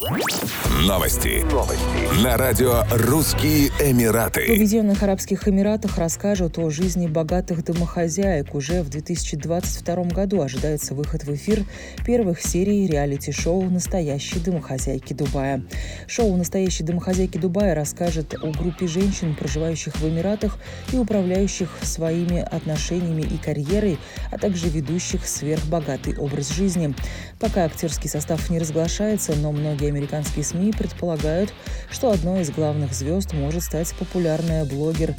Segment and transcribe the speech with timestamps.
[0.00, 1.44] Новости.
[1.52, 2.24] Новости.
[2.24, 4.46] На радио «Русские Эмираты».
[4.46, 8.54] В Объединенных Арабских Эмиратах расскажут о жизни богатых домохозяек.
[8.54, 11.64] Уже в 2022 году ожидается выход в эфир
[12.06, 15.62] первых серий реалити-шоу «Настоящие домохозяйки Дубая».
[16.06, 20.56] Шоу «Настоящие домохозяйки Дубая» расскажет о группе женщин, проживающих в Эмиратах
[20.94, 23.98] и управляющих своими отношениями и карьерой,
[24.30, 26.94] а также ведущих сверхбогатый образ жизни.
[27.38, 31.52] Пока актерский состав не разглашается, но многие американские СМИ предполагают,
[31.90, 35.14] что одной из главных звезд может стать популярная блогер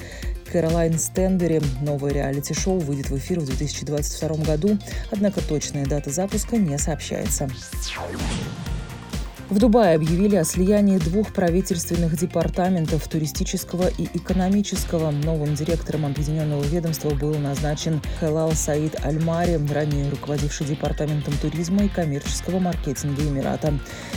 [0.51, 1.61] Кэролайн Стенбери.
[1.81, 4.77] Новое реалити-шоу выйдет в эфир в 2022 году,
[5.11, 7.49] однако точная дата запуска не сообщается.
[9.51, 15.11] В Дубае объявили о слиянии двух правительственных департаментов туристического и экономического.
[15.11, 22.59] Новым директором объединенного ведомства был назначен Хелал Саид Альмари, ранее руководивший департаментом туризма и коммерческого
[22.59, 23.73] маркетинга Эмирата.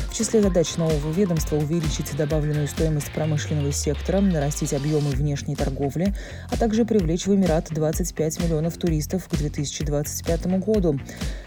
[0.08, 6.14] В числе задач нового ведомства увеличить добавленную стоимость промышленного сектора, нарастить объемы внешней торговли,
[6.48, 11.00] а также привлечь в Эмират 25 миллионов туристов к 2025 году.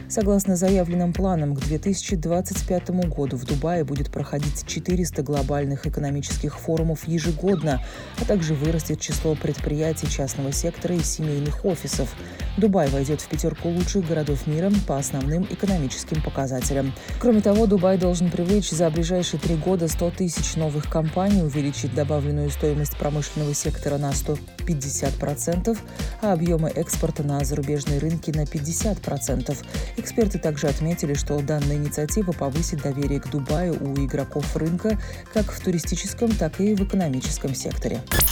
[0.09, 7.83] Согласно заявленным планам, к 2025 году в Дубае будет проходить 400 глобальных экономических форумов ежегодно,
[8.19, 12.13] а также вырастет число предприятий частного сектора и семейных офисов.
[12.57, 16.91] Дубай войдет в пятерку лучших городов мира по основным экономическим показателям.
[17.19, 22.49] Кроме того, Дубай должен привлечь за ближайшие три года 100 тысяч новых компаний, увеличить добавленную
[22.49, 25.77] стоимость промышленного сектора на 150%,
[26.23, 29.55] а объемы экспорта на зарубежные рынки на 50%.
[29.97, 34.99] Эксперты также отметили, что данная инициатива повысит доверие к Дубаю у игроков рынка
[35.31, 38.01] как в туристическом, так и в экономическом секторе.